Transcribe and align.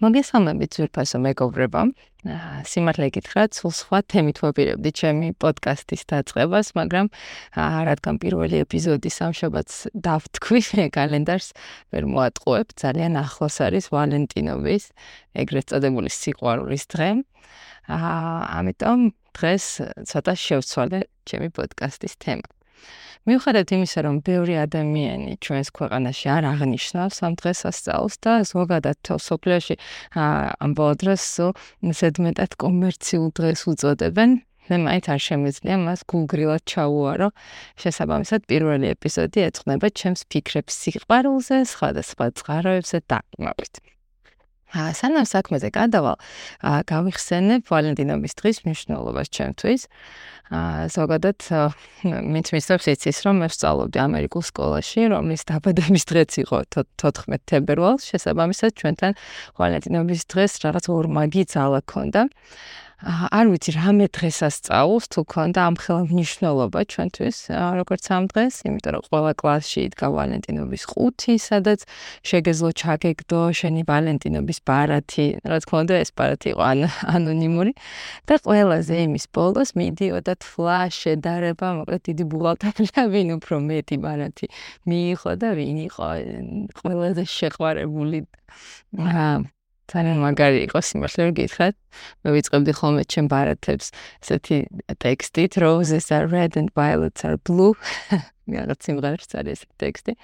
მოგესალმებით 0.00 0.76
ძვირფასო 0.76 1.18
მეგობრებო. 1.20 1.82
სიმართლე 2.68 3.06
გითხრათ, 3.16 3.56
სულ 3.56 3.72
სხვა 3.76 3.98
თემით 4.12 4.40
ვაპირებდი 4.44 4.90
ჩემი 4.96 5.28
პოდკასტის 5.40 6.02
დაწყებას, 6.08 6.72
მაგრამ 6.76 7.06
რადგან 7.88 8.20
პირველი 8.20 8.60
ეპიზოდი 8.64 9.10
სამშაბათს 9.12 9.76
დავთქვი, 9.92 10.60
კალენდარს 10.96 11.48
ვერ 11.92 12.04
მოატყუებ, 12.12 12.76
ძალიან 12.80 13.20
ახლოს 13.24 13.56
არის 13.64 13.88
ვალენტინოვის, 13.92 14.84
ეგრეთ 15.44 15.66
წოდებული 15.72 16.12
სიყვარულის 16.12 16.84
დღე. 16.92 17.10
აა, 17.88 18.40
ამიტომ 18.60 18.98
დღეს 19.36 19.64
ცოტა 20.08 20.32
შევცვალე 20.36 21.00
ჩემი 21.28 21.48
პოდკასტის 21.56 22.16
თემა. 22.20 22.48
მიუხედავად 23.28 23.68
იმისა, 23.76 23.98
რომ 24.06 24.16
ბევრი 24.24 24.54
ადამიანი 24.64 25.32
ჩვენს 25.44 25.68
ქვეყანაში 25.76 26.26
არ 26.36 26.44
აღნიშნავს 26.50 27.16
ამ 27.26 27.32
დღესასწაულს 27.40 28.16
და 28.24 28.32
ზოგადად 28.48 28.98
სოფლიოში 29.28 29.74
ამ 30.16 30.70
ბოდრას 30.78 31.24
ზედმეტად 32.00 32.56
კომერციულ 32.56 33.28
დღეს 33.36 33.60
უწოდებენ, 33.68 34.30
მე 34.70 34.76
მაინც 34.86 35.06
არ 35.10 35.20
შემიძლია 35.26 35.76
მას 35.82 36.00
გულგრილად 36.06 36.62
ჩაუარო. 36.64 37.28
შესაბამისად, 37.82 38.40
პირველი 38.46 38.86
ეპიზოდი 38.94 39.38
ეძღვნება 39.50 39.86
ჩემს 39.90 40.22
ფიქრებს 40.30 40.74
სიყვარულზე, 40.80 41.56
სხვადასხვა 41.74 42.24
წყაროებზე 42.38 42.98
და 43.10 43.18
იმავით. 43.36 43.74
ა 44.70 44.94
სანამ 44.94 45.26
საქმეზე 45.26 45.68
გადავალ, 45.74 46.14
გავიხსენებ 46.62 47.66
ვალენტინობის 47.66 48.32
დღის 48.38 48.58
მნიშვნელობას 48.62 49.26
ჩემთვის. 49.34 49.80
ზოგადად 50.50 51.46
მეც 52.04 52.50
მისწრებს 52.50 52.90
იცის 52.90 53.22
რომ 53.22 53.44
მე 53.44 53.48
ვსწავლობდი 53.52 54.02
ამერიკულ 54.02 54.42
სკოლაში, 54.50 55.06
რომლის 55.14 55.46
დაბადების 55.46 56.04
დღეც 56.10 56.30
იყო 56.42 56.58
14 56.74 57.46
თებერვალს, 57.46 58.10
შესაბამისად 58.10 58.74
ჩვენთან 58.74 59.12
ვალენტინობის 59.62 60.26
დღეს 60.26 60.52
რაღაც 60.66 60.90
ორმაგი 60.90 61.42
ძალა 61.54 61.80
ქონდა. 61.86 62.26
არ 63.00 63.48
ვიცი 63.48 63.72
რა 63.80 63.92
მე 63.96 64.06
დღესაც 64.12 64.52
სწავლს 64.60 65.08
თუ 65.08 65.20
ქონდა 65.32 65.60
ამ 65.72 65.76
ხელა 65.80 66.02
მნიშვნელობა 66.12 66.80
ჩვენთვის 66.92 67.36
როგორც 67.80 68.04
ამ 68.12 68.24
დღეს, 68.28 68.54
იმიტომ 68.68 68.92
რომ 68.92 69.02
ყველა 69.08 69.32
კლასში 69.40 69.80
იდგა 69.88 70.06
ვალენტინობის 70.12 70.82
ყუთი, 70.84 71.34
სადაც 71.40 71.80
შეგეძლო 72.28 72.70
ჩაგეგდო 72.76 73.40
შენი 73.56 73.82
ვალენტინობის 73.88 74.58
ბარათი, 74.68 75.26
რა 75.48 75.56
თქმა 75.64 75.76
უნდა 75.80 75.94
ეს 76.04 76.10
ბარათი 76.12 76.48
იყო 76.52 76.62
ანონიმური 77.16 77.72
და 78.28 78.34
ყველაზე 78.44 78.94
იმის 79.08 79.24
ბოლოს 79.32 79.70
მიდიოდა 79.80 80.32
ფლაშ 80.42 80.92
შედარება, 81.04 81.68
მოკლედ 81.80 82.02
დიდი 82.08 82.24
ბუღალტერია 82.32 83.06
ვინ 83.14 83.28
უფრო 83.36 83.60
მეტი 83.70 83.96
ბარათი 84.04 84.46
მიიღო 84.88 85.32
და 85.40 85.48
ვინ 85.60 85.78
იყო 85.86 86.08
ყველაზე 86.80 87.24
შეყვარებული 87.38 88.18
აა 88.98 89.32
ძალიან 89.90 90.18
მაგარი 90.22 90.58
იყო 90.70 90.80
სიმართლე 90.86 91.22
რომ 91.26 91.34
გითხრათ. 91.38 91.74
მე 92.22 92.28
ვიწყებდი 92.36 92.72
ხოლმე 92.78 93.02
ჩემ 93.10 93.26
ბარათებს 93.32 93.90
ესეთი 94.22 94.58
ტექსტით 95.02 95.58
roses 95.58 96.06
are 96.14 96.30
red 96.30 96.54
and 96.54 96.70
violets 96.78 97.26
are 97.26 97.38
blue. 97.42 97.74
მე 98.50 98.54
რაღაც 98.62 98.86
სიმღერაში 98.86 99.26
წერია 99.32 99.54
ეს 99.58 99.62
ტექსტი. 99.82 100.14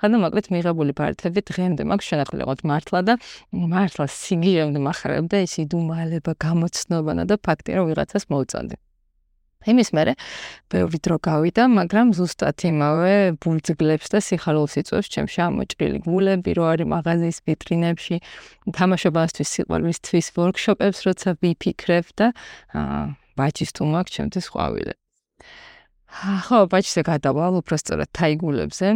ხანდა 0.00 0.16
მოკლედ 0.24 0.48
მიღებული 0.56 0.96
ბარათები 0.96 1.40
დღემდე 1.52 1.82
მაქვს 1.88 2.08
შენახული 2.12 2.48
ყოთ 2.48 2.60
მართლა 2.70 3.00
და 3.08 3.14
მართლა 3.52 4.06
სიგიემდე 4.08 4.80
מחარებდა 4.88 5.36
ის 5.44 5.54
იდუმალება 5.64 6.32
გამოცნობანა 6.44 7.28
და 7.28 7.36
ფაქტია 7.40 7.80
რომ 7.80 7.92
ვიღაცას 7.92 8.28
მოუწონდი. 8.32 8.76
იმის 9.70 9.90
მერე 9.96 10.12
ბევრი 10.72 10.98
დრო 11.04 11.16
გავიდა, 11.24 11.66
მაგრამ 11.72 12.12
ზუსტად 12.18 12.64
იმავე 12.68 13.14
ბულძგლებს 13.40 14.12
და 14.12 14.18
სიხარულს 14.24 14.74
იწვევს 14.80 15.08
ჩემში 15.14 15.40
ამოჭრილი 15.48 15.98
გულები, 16.04 16.50
რო 16.58 16.64
არის 16.72 16.90
მაღაზიის 16.94 17.38
ვიტრინებში, 17.48 18.16
თამაშობასთვის 18.74 19.48
სიყვარულისთვის 19.54 20.26
ვორქშოპებს, 20.36 20.98
როცა 21.08 21.28
ვიფიქრებ 21.40 22.06
და 22.18 22.26
აა 22.74 23.02
ბაჭის 23.34 23.70
თუ 23.74 23.82
მაქვს 23.90 24.14
ჩემთვის 24.14 24.46
ყვავილე. 24.54 24.94
ხო, 26.14 26.58
ბაჭზე 26.70 27.02
გადავალ 27.02 27.58
უბრალოდ 27.58 28.10
თაიგულებზე, 28.14 28.88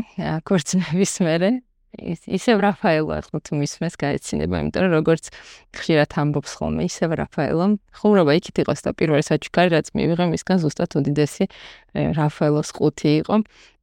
ქორწინების 0.46 1.14
მერე 1.26 1.50
ისევ 1.96 2.60
რაფაელო 2.62 3.12
ახლა 3.16 3.38
თუ 3.42 3.52
მისმეს 3.58 3.94
გაეცინება, 3.98 4.60
იმიტომ 4.60 4.82
რომ 4.84 4.92
როგორც 4.98 5.30
ხშირად 5.72 6.10
ამბობს 6.20 6.52
ხოლმე, 6.60 6.82
ისევ 6.88 7.10
რაფაელო, 7.22 7.66
ხუმრობა 7.96 8.32
იქით 8.38 8.56
იყოს 8.62 8.80
და 8.84 8.90
პირველი 8.92 9.24
საჩუქარი 9.24 9.72
რაც 9.72 9.86
მივიღე 9.96 10.24
მისგან 10.32 10.58
ზუსტად 10.62 10.90
უდიდესი 11.00 11.44
რაფაელოს 11.96 12.68
ყუთი 12.76 13.10
იყო. 13.24 13.36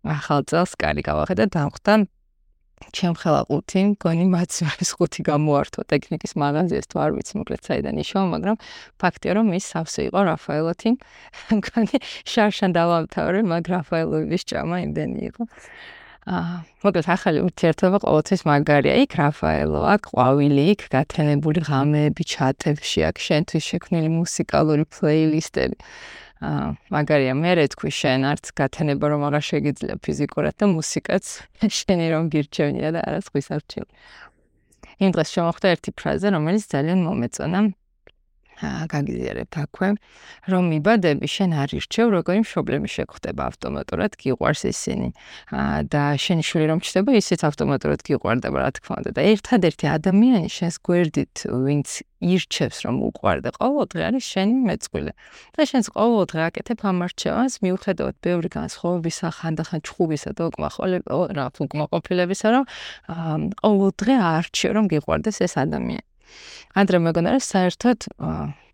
ახალ 0.05 0.45
წელს 0.45 0.77
კარი 0.77 1.01
გავახედა 1.01 1.49
და 1.49 1.53
დამხვდა 1.57 1.93
ჩემ 2.93 3.16
ხელა 3.17 3.41
ყუთი, 3.49 3.81
გონი 4.03 4.25
მაცვრის 4.29 4.91
ყუთი 4.99 5.22
გამოართო 5.25 5.81
ტექნიკის 5.89 6.33
მაღაზიას 6.37 6.85
თუ 6.91 6.95
არ 7.01 7.11
ვიცი 7.16 7.33
მოკლედ 7.39 7.61
საიდან 7.66 7.95
ისო, 8.03 8.19
მაგრამ 8.33 8.57
ფაქტია 9.01 9.31
რომ 9.39 9.47
ის 9.57 9.66
სავსე 9.72 10.01
იყო 10.11 10.19
რაფაელოთი. 10.29 10.89
გონი 11.66 11.97
შარშან 12.31 12.72
დავამთავრე, 12.75 13.39
მაგ 13.51 13.63
რაფაელოვის 13.73 14.43
ჭამა 14.51 14.77
იმდენი 14.85 15.19
იყო. 15.31 15.43
მოკლედ 16.25 17.05
ახალი 17.05 17.41
ურთიერთობა 17.45 17.97
ყოველთვის 18.01 18.41
მაგარია. 18.49 18.93
იქ 19.05 19.11
რაფაელო, 19.21 19.81
აქ 19.93 20.01
ყვავილი, 20.09 20.63
იქ 20.73 20.81
გათენებული 20.89 21.61
ღამეები 21.69 22.23
ჩატებში, 22.25 22.99
აქ 23.05 23.21
შენთვის 23.21 23.63
შექმნილი 23.69 24.09
მუსიკალური 24.09 24.89
პლეილისტები. 24.89 25.77
აა 26.41 26.65
მაგარია, 26.91 27.33
მე 27.37 27.51
თქვი 27.77 27.91
შენ 27.93 28.25
არც 28.25 28.45
გათენება 28.57 29.05
რომ 29.13 29.21
აღარ 29.29 29.43
შეგიძლია 29.51 29.95
ფიზიკურად 30.01 30.55
და 30.57 30.65
მუსიკაც 30.73 31.25
შენი 31.79 32.07
რომ 32.11 32.23
გირჩევნია 32.33 32.89
და 32.97 32.99
არა 33.05 33.19
სხვის 33.21 33.47
არჩევ. 33.55 33.85
იმ 35.05 35.09
დღეს 35.13 35.29
შემოხდა 35.29 35.67
ერთი 35.77 35.91
ფრაზა, 35.93 36.27
რომელიც 36.33 36.65
ძალიან 36.73 36.99
მომეწონა. 37.05 37.59
გაგიზიარებთ 38.63 39.55
აქვე, 39.63 39.89
რომ 40.51 40.63
მიბადები 40.71 41.27
შენ 41.27 41.51
არ 41.59 41.69
ირჩევ, 41.75 42.07
როგორი 42.16 42.39
მშობლები 42.45 42.88
შეგხვდება 42.95 43.41
ავტომატურად, 43.51 44.11
გიყვარს 44.16 44.63
ისინი. 44.71 45.09
და 45.91 46.03
შენი 46.16 46.43
შვილი 46.45 46.66
რომ 46.71 46.79
ჩდება, 46.79 47.11
ისიც 47.19 47.41
ავტომატურად 47.45 47.99
გიყვარდება, 48.07 48.57
რა 48.63 48.71
თქმა 48.79 48.95
უნდა. 49.03 49.11
და 49.16 49.21
ერთადერთი 49.35 49.85
ადამიანი 49.91 50.49
შენს 50.49 50.75
გვერდით, 50.88 51.35
ვინც 51.51 51.89
ირჩევს 52.25 52.77
რომ 52.88 52.95
უყვარდა 53.11 53.49
ყოველდღე 53.59 54.01
არის 54.07 54.25
შენი 54.33 54.55
მეწყვილე. 54.66 55.11
და 55.55 55.61
შენს 55.69 55.87
ყოველდღე 55.93 56.39
აკეთებ 56.47 56.79
ამ 56.89 56.97
არჩევანს, 57.05 57.53
მიუხედავად 57.61 58.16
ბევრი 58.25 58.49
განსხვავებისა, 58.49 59.27
ხანდახან 59.35 59.79
ჩხუბისა 59.85 60.31
და 60.33 60.41
უკმაყოფილება, 60.49 61.11
რა 61.37 61.45
თქმა 61.53 61.66
უნდა, 61.66 61.85
უკმაყოფილებისა, 61.85 62.47
რომ 62.55 62.63
ყოველდღე 63.61 64.13
არჩევ 64.16 64.72
რომ 64.77 64.85
გიყვარდეს 64.93 65.37
ეს 65.45 65.53
ადამიანი. 65.59 66.04
ანდრე 66.75 66.97
მეგონა 67.07 67.35
რა 67.35 67.41
საერთოდ 67.41 67.99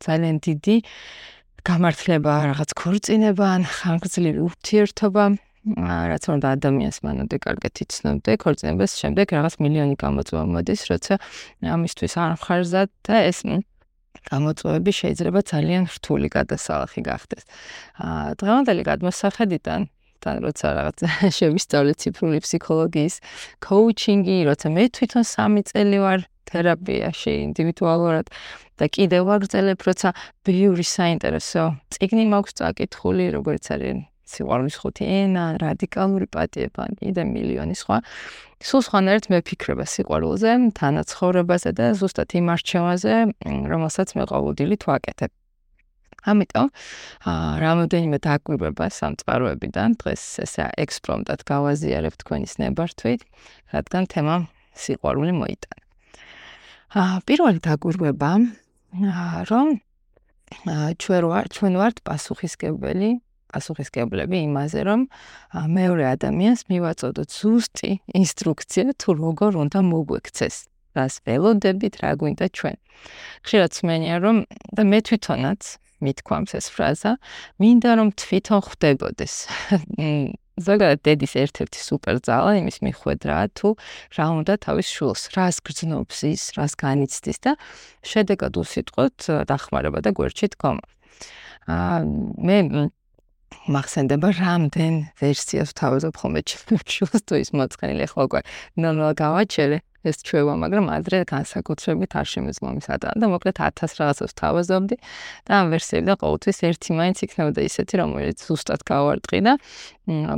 ძალიან 0.05 0.35
დიდი 0.47 0.75
გამართლება 1.61 2.33
რაღაც 2.51 2.69
ქორწინება 2.81 3.45
ან 3.55 3.63
ხანგრძლივი 3.69 4.41
ურთიერთობა 4.49 5.25
რაც 5.61 6.23
უნდა 6.33 6.47
ადამიანს 6.57 6.97
მანამდე 7.05 7.37
კარგად 7.45 7.73
იცნობდე 7.85 8.31
ქორწინებას 8.41 8.97
შემდეგ 8.97 9.27
რაღაც 9.37 9.53
მილიონი 9.61 9.95
გამოწვევა 10.01 10.45
მოდის 10.57 10.81
როცა 10.89 11.15
ამისთვის 11.61 12.13
არ 12.17 12.33
ხარზად 12.41 12.89
და 13.05 13.15
ეს 13.29 13.45
გამოწვევები 14.29 14.91
შეიძლება 14.93 15.41
ძალიან 15.51 15.83
რთული 15.95 16.27
გადასალახი 16.29 17.01
გახდეს. 17.09 17.43
აა 18.05 18.37
დღევანდელი 18.41 18.83
გადმოსახედიდან 18.85 19.81
თან 20.21 20.35
როცა 20.45 20.67
რაღაც 20.77 20.97
შევისწავლე 21.37 21.93
ციფრული 21.97 22.39
ფსიქოლოგიის 22.45 23.15
კოუჩინგი, 23.65 24.37
როცა 24.49 24.67
მე 24.75 24.83
თვითონ 24.93 25.23
3 25.25 25.65
წელი 25.71 25.97
ვარ 26.05 26.19
თერაპიაში 26.51 27.33
ინდივიდუალურად 27.47 28.31
და 28.77 28.85
კიდევ 28.91 29.27
ვაგრძელებ, 29.31 29.79
როცა 29.87 30.09
ბევრი 30.47 30.85
საინტერესო 30.85 31.65
წიგნი 31.93 32.25
მაქვს 32.33 32.57
წაკითხული, 32.61 33.25
როგორც 33.35 33.65
არის 33.75 34.07
სიყვარულის 34.31 34.77
ხუთი 34.79 35.05
ენა, 35.11 35.45
რადიკალური 35.59 36.27
პატიება, 36.31 36.87
კიდე 37.01 37.23
მილიონი 37.27 37.75
სხვა. 37.75 37.97
სულ 38.61 38.81
სხვანაირად 38.87 39.25
მეფიქრება 39.33 39.85
სიყვარულზე, 39.93 40.51
თანაცხოვრებაზე 40.77 41.69
და 41.75 41.85
ზუსტად 41.99 42.29
იმ 42.39 42.47
არჩევანზე, 42.55 43.13
რომელსაც 43.73 44.15
მე 44.15 44.23
ყოველდღიურად 44.31 44.87
ვაკეთებ. 44.87 45.31
ამიტომ 46.21 46.67
აა 47.31 47.53
რამოდენიმე 47.65 48.17
დაკვირვება 48.21 48.85
სამწაროებიდან 48.93 49.97
დღეს 50.05 50.23
ესე 50.45 50.69
ექსპრომტად 50.83 51.41
გავაზიარებ 51.49 52.13
თქვენის 52.21 52.53
ნებართვით, 52.61 53.25
რადგან 53.73 54.03
თემა 54.13 54.35
სიყვარული 54.77 55.33
მოიტანა. 55.41 55.80
აა 56.91 57.23
პირველი 57.23 57.59
დაგვირგვება 57.63 58.29
რომ 59.47 59.67
ჩვენ 60.99 61.23
ვარ 61.31 61.45
ჩვენ 61.55 61.73
ვართ 61.79 61.97
პასუხისგებელი 62.03 63.11
პასუხისგებლები 63.47 64.37
იმაზე 64.47 64.81
რომ 64.89 65.05
მეორე 65.71 66.03
ადამიანს 66.11 66.61
მივაწოდოთ 66.67 67.29
ზუსტი 67.31 67.91
ინსტრუქცია 68.21 68.95
თუ 68.99 69.09
როგორ 69.23 69.51
უნდა 69.63 69.79
მოგვექცეს 69.87 70.55
რას 70.99 71.15
ველოდებით 71.23 71.95
რა 72.03 72.11
გვინდა 72.19 72.47
ჩვენ. 72.51 72.75
ხშირად 73.47 73.71
სმენია 73.71 74.15
რომ 74.19 74.37
და 74.75 74.81
მე 74.83 74.99
თვითონაც 75.07 75.61
მithქვამს 76.03 76.51
ეს 76.59 76.67
ფრაზა 76.75 77.11
მინდა 77.55 77.91
რომ 78.03 78.09
თვითონ 78.19 78.59
ხვდებოდეს 78.67 79.33
ზოგადად 80.59 81.01
დედის 81.07 81.33
ერთ-ერთი 81.39 81.79
სუპერ 81.79 82.19
ძალა 82.27 82.51
იმის 82.59 82.77
მიხვედრაა 82.83 83.45
თუ 83.55 83.69
რა 84.17 84.25
უნდა 84.41 84.53
თავის 84.65 84.87
შულს, 84.91 85.21
რას 85.35 85.57
გრძნობს 85.63 86.17
ის, 86.27 86.41
რას 86.57 86.73
განიცდის 86.75 87.39
და 87.45 87.51
შედეგად 88.03 88.59
უსიტყვოთ 88.59 89.19
დახმარება 89.47 89.99
და 90.03 90.11
გვერდში 90.11 90.51
დგომა. 90.55 90.85
აა 91.71 91.97
მე 92.41 92.57
მახსენდება 93.69 94.29
რამდენ 94.41 94.95
ვერსიას 95.21 95.75
თავზობ 95.77 96.15
ხოლმე 96.17 96.41
შულს 96.95 97.21
თუ 97.27 97.35
ის 97.43 97.49
მოწყენილი 97.53 98.07
ხო 98.09 98.25
უკვე 98.25 98.41
ნორმალ 98.81 99.13
გავაჩერე 99.21 99.77
ეს 100.07 100.17
ჩვევა, 100.25 100.53
მაგრამ 100.63 100.85
ადრე 100.91 101.21
განსაკუთრებით 101.29 102.11
არ 102.17 102.27
შემეძლო 102.33 102.69
მისადა 102.77 103.09
და 103.21 103.25
მოკლედ 103.33 103.57
1000 103.61 103.93
რაღაცას 104.01 104.31
თავაზობდი 104.41 104.95
და 105.45 105.51
ამ 105.61 105.65
ვერსიებიდან 105.73 106.17
ყოველთვის 106.21 106.57
ერთი 106.69 106.91
მაინც 106.97 107.17
იქნებოდა 107.25 107.61
ისეთი, 107.69 107.93
რომელიც 108.01 108.37
ზუსტად 108.47 108.81
გავარტყი 108.91 109.39
და 109.45 109.53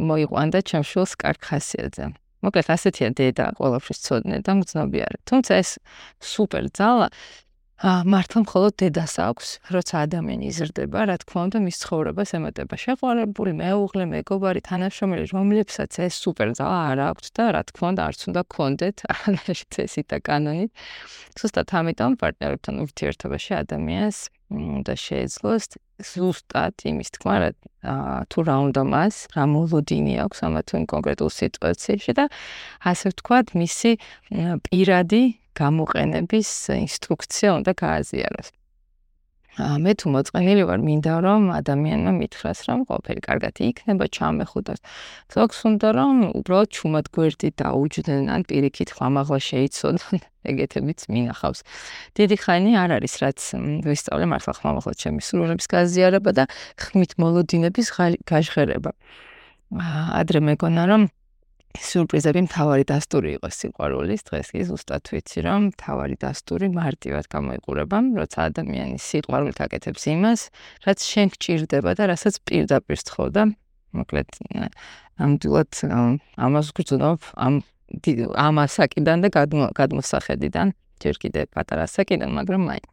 მოიყვანდა 0.10 0.60
ჩემშულს 0.68 1.12
კარგ 1.24 1.42
ხასიათზე. 1.48 2.06
მოკლედ 2.44 2.68
ასეთია 2.76 3.10
დედა 3.16 3.46
ყოველთვის 3.56 4.00
ცოდნე 4.04 4.38
და 4.44 4.52
მგზნობიარე. 4.60 5.18
თუმცა 5.24 5.52
ეს 5.64 5.70
სუპერ 6.20 6.68
ძალა 6.76 7.08
მართლა 7.84 8.42
მხოლოდ 8.48 8.74
დედას 8.80 9.14
აქვს, 9.20 9.48
როცა 9.76 9.96
ადამიანი 10.08 10.48
იზრდება, 10.48 11.04
რა 11.04 11.18
თქმა 11.20 11.42
უნდა, 11.52 11.60
მის 11.68 11.78
ცხოვრებას 11.84 12.30
ემატება 12.40 12.76
შეყვარებული, 12.80 13.52
მეუღლე, 13.60 14.06
მეგობარი, 14.08 14.62
თანაშრომელი, 14.64 15.26
რომლებსაც 15.36 15.92
ეს 16.00 16.16
სუპერ 16.24 16.56
ძალა 16.56 16.80
არ 16.96 17.00
აქვს 17.12 17.28
და 17.36 17.44
რა 17.52 17.62
თქმა 17.68 17.88
უნდა, 17.92 18.02
არც 18.08 18.20
უნდა 18.32 18.42
გქონდეთ 18.48 18.98
ანალიზი 19.28 19.66
წესით 19.76 20.08
და 20.16 20.18
კანონით. 20.24 20.72
ზუსტად 21.36 21.68
ამიტომ 21.76 22.12
პარტნიორებთან 22.24 22.76
ურთიერთობაში 22.88 23.52
ადამიანს 23.60 24.18
და 24.88 24.94
შეეძლოს 24.96 25.66
ზუსტად 26.08 26.76
იმის 26.88 27.10
თქმა, 27.20 27.36
რა 27.44 27.50
თუ 28.32 28.40
რა 28.48 28.56
უნდა 28.64 28.82
მას, 28.88 29.16
რა 29.36 29.44
მოლოდინი 29.44 30.14
აქვს 30.24 30.40
ამა 30.48 30.62
თუ 30.64 30.74
იმ 30.80 30.86
კონკრეტულ 30.88 31.30
სიტუაციაში 31.36 32.12
და 32.16 32.26
ასე 32.80 33.06
ვთქვათ, 33.12 33.48
მისი 33.60 33.92
პირადი 34.72 35.43
გამოყენების 35.60 36.50
ინსტრუქცია 36.82 37.50
უნდა 37.60 37.72
გააზიაროს. 37.84 38.50
მე 39.54 39.92
თუ 40.02 40.10
მოწყენილი 40.10 40.64
ვარ, 40.66 40.80
მინდა 40.82 41.14
რომ 41.22 41.44
ადამიანმა 41.54 42.12
მითხრას, 42.18 42.60
რომ 42.66 42.80
ყველაფერი 42.90 43.22
კარგად 43.22 43.54
იქნება, 43.62 44.06
ჩამეხუტოს. 44.10 44.80
ზოგს 45.30 45.60
უნდა 45.70 45.88
რომ 45.94 46.16
უბრალოდ 46.42 46.70
ჩუმად 46.74 47.06
გვერდი 47.14 47.50
დაუჯდნენ, 47.62 48.24
ან 48.34 48.42
პირიქით 48.50 48.90
ხმამაღლა 48.98 49.40
შეიცოდონ, 49.50 50.18
ეგეთებიც 50.50 51.00
მინახავს. 51.06 51.60
დიდი 52.18 52.36
ხანი 52.42 52.72
არ 52.82 52.90
არის, 52.98 53.14
რაც 53.22 53.40
ვისწავლე 53.86 54.26
მართლა 54.34 54.54
ხმამაღლა 54.58 54.94
ჩემი 54.98 55.22
სრულების 55.22 55.68
გაზიარება 55.70 56.32
და 56.34 56.44
ხმით 56.82 57.12
მოლოდინების 57.22 57.88
გაჟღერება. 58.26 58.92
ადრე 60.18 60.40
მეგონა 60.50 60.84
რომ 60.90 61.02
სიურპრიზები 61.74 62.42
მთავარი 62.46 62.86
დასტური 62.86 63.30
იყო 63.38 63.50
სიყვარულის 63.50 64.22
დღეს. 64.30 64.48
კი 64.54 64.62
ზუსტად 64.70 65.04
ვიცი 65.10 65.40
რომ 65.46 65.62
მთავარი 65.74 66.16
დასტური 66.22 66.68
მარტივად 66.70 67.26
გამოიყურება 67.34 67.98
როცა 68.20 68.40
ადამიანი 68.54 68.98
სიყვარულით 69.02 69.60
აკეთებს 69.66 70.04
იმას 70.14 70.42
რაც 70.86 71.00
შენ 71.02 71.28
გჭირდება 71.34 71.92
და 71.98 72.04
რასაც 72.14 72.36
პირდაპირ 72.46 72.98
სწხოვდა 73.02 73.42
მოკლედ 73.98 74.30
ამდვილად 75.24 75.72
ამას 76.46 76.68
გძნობ 76.78 77.20
ამ 77.38 77.54
ამ 78.38 78.56
ასაკიდან 78.66 79.18
და 79.22 79.28
გადმოსახედიდან. 79.78 80.68
ჯერ 81.04 81.16
კიდე 81.20 81.42
პატარა 81.52 81.84
ასაკიდან 81.90 82.32
მაგრამ 82.38 82.62
მაინც. 82.70 82.88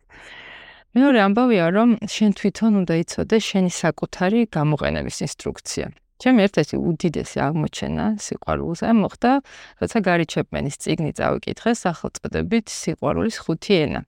მეორე 0.96 1.18
ამბავია 1.22 1.66
რომ 1.70 1.90
შენ 2.10 2.30
თვითონ 2.34 2.72
უნდა 2.82 2.94
იცოდე 3.02 3.36
შენი 3.38 3.70
საკუთარი 3.70 4.40
გამოყენების 4.50 5.16
ინსტრუქცია 5.26 5.86
ჩემი 6.20 6.44
ერთ-ერთი 6.46 6.76
უდიდესი 6.76 7.38
აღმოჩენა 7.46 8.06
სიყვარულზე 8.20 8.88
მოხდა, 9.00 9.32
როცა 9.80 9.98
გარი 10.04 10.26
ჩეპმენის 10.32 10.76
წიგნი 10.84 11.12
წავიკითხე 11.16 11.72
სახელწოდებით 11.84 12.66
სიყვარულის 12.68 13.36
ხუთი 13.40 13.74
ენა. 13.84 14.02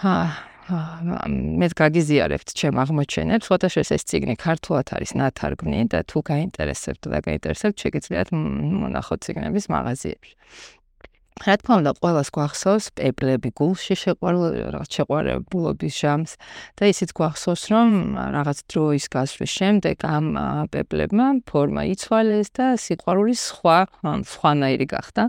აა 0.00 0.50
მე 0.70 1.66
გაგიზიარებთ 1.74 2.48
ჩემ 2.54 2.78
აღმოჩენებს, 2.78 3.46
ფოტოშოპს 3.50 3.90
ეს 3.96 4.02
წიგნი 4.06 4.34
ქართულად 4.38 4.94
არის 4.94 5.10
ნათარგმნი 5.18 5.80
და 5.90 6.06
თუ 6.06 6.22
გაინტერესებთ 6.30 7.02
და 7.10 7.18
გაინტერესებთ, 7.26 7.76
შეგიძლიათ 7.82 8.28
მონახოთ 8.30 9.18
წიგნების 9.26 9.66
მაღაზიებში. 9.66 10.34
რა 11.40 11.54
თქმა 11.56 11.74
უნდა, 11.80 11.92
ყოველას 12.04 12.28
გვახსოვს 12.36 12.86
პეპლები 13.00 13.48
გულში 13.56 13.94
შეყვარებულობის 13.96 15.94
ჟამს 16.02 16.32
და 16.76 16.90
ისიც 16.92 17.14
გვახსოვს, 17.16 17.62
რომ 17.72 17.88
რაღაც 18.36 18.58
დროის 18.68 19.06
გასვლის 19.14 19.52
შემდეგ 19.60 19.96
ამ 20.04 20.26
პეპლებმა 20.74 21.26
ფორმა 21.48 21.82
იცვალეს 21.94 22.48
და 22.52 22.66
სიყვარულის 22.76 23.40
სხვა 23.54 23.78
სხვანაირი 24.04 24.86
გახდა. 24.92 25.22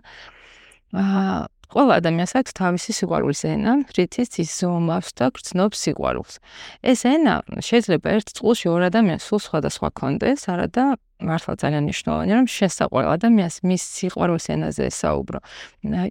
აა 0.91 1.47
ყველა 1.71 1.93
ადამიანს 2.01 2.33
აქვს 2.35 2.53
თავისი 2.59 2.91
სიყვარულის 2.99 3.41
ენა, 3.47 3.73
რითიც 3.95 4.33
ის 4.43 4.49
ზომავს 4.59 5.09
და 5.15 5.25
გრძნობს 5.31 5.77
სიყვარულს. 5.87 6.35
ეს 6.83 6.99
ენა 7.07 7.35
შეიძლება 7.47 8.07
ერთ 8.17 8.27
წყულში 8.35 8.67
ორ 8.67 8.81
ადამიანს 8.91 9.23
სულ 9.23 9.39
სხვადასხვა 9.47 9.89
კონდეს, 9.95 10.41
არადა 10.51 10.85
მართლა 11.21 11.53
ძალიან 11.63 11.83
მნიშვნელოვანია, 11.87 12.35
რომ 12.41 12.47
შესაყვარ 12.49 13.03
ადამიანს 13.15 13.55
მის 13.63 13.83
სიყვარულის 13.97 14.45
ენაზე 14.51 14.85
საუბრო. 14.89 15.39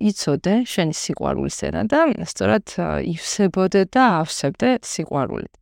იცოდე 0.00 0.54
შენი 0.72 0.94
სიყვარულის 0.96 1.58
ენა 1.68 1.82
და 1.90 2.00
სწორად 2.30 2.66
ივსებოდე 3.12 3.82
და 3.90 4.04
ავსებდე 4.22 4.68
სიყვარულით. 4.80 5.52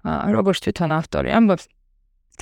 როგორც 0.00 0.58
თვითონ 0.64 0.90
ავტორი 0.96 1.28
ამბობს, 1.36 1.64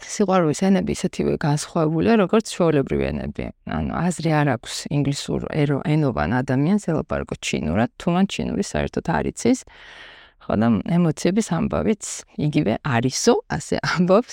სიყვარულის 0.04 0.60
ენები 0.66 0.94
ისეთივე 0.94 1.34
განსხვავებულია, 1.42 2.14
როგორც 2.20 2.52
ჩვეულებრივი 2.54 3.04
ენები. 3.08 3.44
ანუ 3.66 3.92
აზრი 3.98 4.30
არ 4.40 4.48
აქვს 4.54 4.74
ინგლისურ 4.94 5.40
ენოვან 5.94 6.30
ადამიანს 6.38 6.84
ელაპარაკო 6.92 7.34
ჩინურად, 7.42 7.90
თუ 7.98 8.08
მან 8.14 8.24
ჩინური 8.30 8.64
საერთოდ 8.64 9.06
არ 9.18 9.24
იცის. 9.32 9.58
ხო 10.44 10.54
და 10.60 10.68
ემოციების 10.96 11.46
ამბავიც 11.58 12.04
იგივე 12.46 12.74
არისო, 12.84 13.34
ასე 13.50 13.76
ამბობს. 13.82 14.32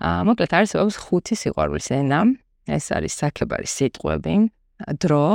აა 0.00 0.20
მოკლედ 0.28 0.52
აქვს 0.52 0.96
ხუთი 1.04 1.34
სიყვარულის 1.42 1.88
ენა. 1.98 2.20
ეს 2.68 2.94
არის 2.94 3.12
საქებარი 3.18 3.66
სიტყვები, 3.66 4.34
დრო, 5.02 5.26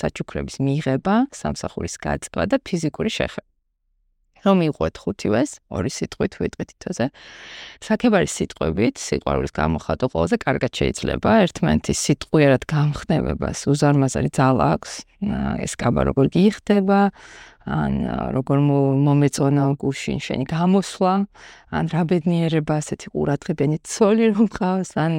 საჩუქრების 0.00 0.56
მიღება, 0.64 1.14
სამსახურის 1.34 1.94
გაწევა 2.00 2.42
და 2.48 2.56
ფიზიკური 2.62 3.10
შეხება. 3.12 3.57
რომ 4.46 4.58
იყვეთ 4.68 4.94
ხუთივეს, 5.02 5.50
ორი 5.70 5.90
სიტყვით 5.90 6.32
ვიტყვით 6.38 6.70
თოზე. 6.82 7.06
საქებარი 7.82 8.28
სიტყვებით, 8.28 8.94
სიყვარულის 8.98 9.52
გამოხატვა 9.54 10.06
ყველაზე 10.14 10.36
კარგად 10.38 10.72
შეიძლება. 10.78 11.30
ერთმანეთის 11.44 11.98
სიტყვიერად 12.06 12.62
გამხნევებას 12.70 13.58
უზარმაზარი 13.72 14.30
ძალა 14.34 14.64
აქვს. 14.78 14.92
ეს 15.66 15.72
კაბა 15.74 16.00
როგორ 16.08 16.26
გიხდება, 16.30 17.00
ან 17.68 18.08
როგორ 18.32 18.58
მომეწონა 19.04 19.64
გუშინ 19.76 20.18
შენი 20.24 20.44
გამოსვლა, 20.48 21.12
ან 21.76 21.84
რა 21.92 22.02
ბედნიერება 22.08 22.80
ასეთი 22.80 23.12
ყურადღებიანი 23.12 23.76
ცოლი 23.84 24.24
რომ 24.32 24.48
ყავს, 24.48 24.90
ან 24.96 25.12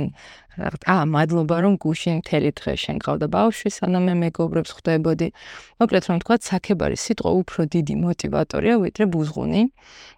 ა 0.90 0.98
მადლობა 1.06 1.58
რომ 1.64 1.74
გუშინ 1.78 2.20
მთელი 2.26 2.50
დღე 2.58 2.74
შენ 2.84 2.98
ყავდა 3.06 3.28
ბავშვი, 3.30 3.70
სანამ 3.70 4.04
მე 4.10 4.14
მეგობრებს 4.26 4.72
ხვდებოდი. 4.76 5.28
მოკლედ 5.80 6.04
რომ 6.10 6.18
თქვა, 6.26 6.36
საქებარი 6.50 6.98
სიტყვა 6.98 7.32
უფრო 7.42 7.62
დიდი 7.70 7.94
мотиваტორია 8.04 8.76
ვიდრე 8.84 9.06
ბუზღუნი. 9.14 9.64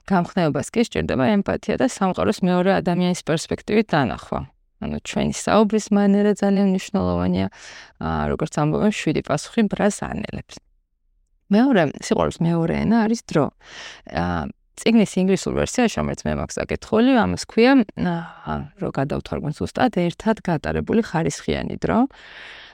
გამხნევებას 0.08 0.68
კი 0.74 0.82
სჭირდება 0.88 1.26
ემპათია 1.36 1.76
და 1.78 1.86
სამყაროს 1.92 2.40
მეორე 2.48 2.70
ადამიანის 2.80 3.22
პერსპექტივით 3.28 3.88
დანახვა. 3.92 4.40
ანუ 4.82 4.98
ჩვენი 5.06 5.34
საუბრის 5.38 5.88
მანერა 5.94 6.32
ძალიან 6.42 6.68
მნიშვნელოვანია. 6.74 7.48
როგორც 8.02 8.54
ამბობენ, 8.58 8.92
შვიდი 8.98 9.22
პასუხი 9.30 9.62
ბრას 9.70 10.02
ანელებს. 10.02 10.71
მეორე 11.52 11.82
სიყვარულის 12.08 12.40
მეორე 12.48 12.74
ენა 12.86 12.98
არის 13.06 13.22
დრო. 13.32 13.46
აა 14.16 14.42
ციგნის 14.82 15.14
ინგლისურ 15.22 15.54
ვერსიაში, 15.62 15.96
რომელიც 16.02 16.22
მე 16.26 16.34
მაქვს 16.42 16.58
აკეთხული, 16.66 17.12
ამას 17.22 17.44
ქვია, 17.46 17.74
რომ 18.82 18.92
გადავთვალოთ 18.98 19.54
ზუსტად 19.62 19.94
ერთად 20.02 20.42
გატარებული 20.42 21.06
ხარისხიანი 21.06 21.78
დრო. 21.78 22.10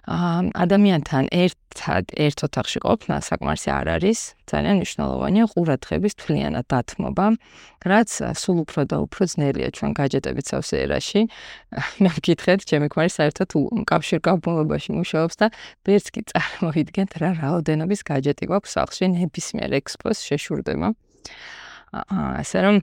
ადამიანთან 0.08 1.26
ერთად 1.36 2.16
ერთ 2.16 2.40
ოთახში 2.48 2.80
ყოფნა 2.80 3.20
საკმარისი 3.28 3.70
არ 3.76 3.88
არის, 4.00 4.20
ძალიან 4.48 4.76
მნიშვნელოვანია 4.80 5.46
ყურადღების 5.52 6.14
თვლიანად 6.24 6.66
დათმობა, 6.72 7.26
რაც 7.84 8.10
სულ 8.40 8.58
უფრო 8.64 8.82
და 8.88 8.98
უფრო 9.04 9.24
ძნელია 9.28 9.70
ჩვენ 9.76 9.92
გაჯეტებით 10.00 10.46
სავსე 10.48 10.76
ერაში. 10.88 11.22
მე 12.00 12.10
მკითხეთ, 12.16 12.60
ჩემი 12.72 12.88
ქმარი 12.88 13.12
საერთოდ 13.20 13.50
კავშირ 13.84 14.20
გაბმულობაში 14.24 14.92
მუშაობს 14.96 15.36
და 15.44 15.48
ვერც 15.84 16.08
კი 16.16 16.22
წარმოიდგენთ 16.32 17.12
რა 17.20 17.30
რაოდენობის 17.44 18.02
გაჯეტი 18.08 18.46
გვაქვს 18.48 18.72
სახლში 18.80 19.06
ნებისმიერ 19.12 19.76
ექსპოს 19.76 20.24
შეშურდება. 20.24 20.96
ასე 21.94 22.60
რომ 22.66 22.76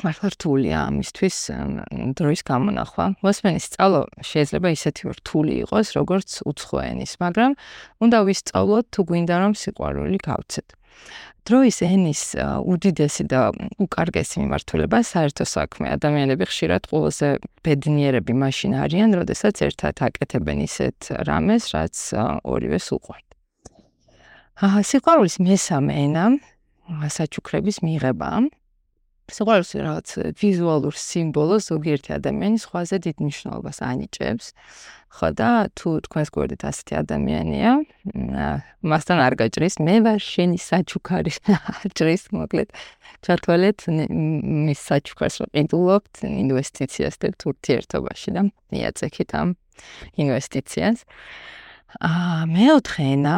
მართლა 0.00 0.28
რთულია 0.32 0.78
ამისთვის 0.88 1.36
დროის 2.18 2.42
გამონახვა. 2.48 3.04
მოსმენის 3.20 3.64
სწავლა 3.68 4.00
შეიძლება 4.24 4.68
ისეთი 4.74 5.02
რთული 5.18 5.52
იყოს, 5.64 5.86
როგორც 5.98 6.30
უცხო 6.48 6.78
ენის, 6.88 7.12
მაგრამ 7.20 7.52
უნდა 8.00 8.18
ვისწავლოთ 8.28 8.84
თუ 8.94 9.00
გვინდა 9.10 9.34
რომ 9.44 9.52
სიყვარული 9.60 10.18
გავცეთ. 10.24 10.68
დროის 11.44 11.78
ენის 11.84 12.22
უდიდესი 12.72 13.24
და 13.28 13.52
უკარგესი 13.76 14.36
მიმართულება 14.40 14.98
საერთო 15.04 15.44
საქმე. 15.44 15.92
ადამიანები 16.00 16.44
ხშირად 16.48 16.82
ყველაზე 16.88 17.28
ბედნიერები 17.60 18.32
მაშინ 18.32 18.72
არიან, 18.80 19.10
როდესაც 19.20 19.56
ერთად 19.68 19.94
აკეთებენ 20.00 20.58
ისეთ 20.64 20.98
რამეს, 21.28 21.64
რაც 21.76 21.96
ორივეს 22.48 22.86
უყვართ. 22.96 23.26
აა 24.64 24.80
სიყვარულის 24.88 25.36
მესამე 25.44 25.92
ენა 26.08 26.24
საჩუქრების 26.88 27.80
მიღებაა. 27.84 28.38
სიყვარულს 29.24 29.72
რაღაც 29.80 30.08
ვიზუალურ 30.36 30.94
სიმბოლოს 31.00 31.72
ზოგიერთი 31.72 32.10
ადამიანის 32.12 32.64
ხვაზე 32.68 32.96
დიდ 33.08 33.16
მნიშვნელობას 33.24 33.78
ანიჭებს. 33.80 34.46
ხო 35.14 35.28
და 35.32 35.50
თუ 35.78 35.88
თქვენს 36.04 36.28
გვერდით 36.34 36.62
ასეთი 36.68 36.94
ადამიანია, 37.00 37.70
მასთან 38.84 39.18
არ 39.24 39.34
გაჭრის, 39.40 39.80
მე 39.80 39.96
ვარ 40.04 40.20
შენი 40.20 40.58
საჩუქარი. 40.60 41.32
ჭრის 41.96 42.22
მოკლედ. 42.36 42.68
ჩათვალეთ 43.24 43.78
მის 44.68 44.80
საჩუქარს 44.90 45.36
ვყიდულობთ 45.40 46.14
ინვესტიციას 46.28 47.14
და 47.22 47.26
თურთიერთობაში 47.40 48.28
და 48.36 48.42
მიაწექით 48.74 49.30
ამ 49.40 49.48
ინვესტიციას. 50.20 50.98
აა 52.02 52.44
მეოთხე 52.50 53.04
ენა 53.16 53.34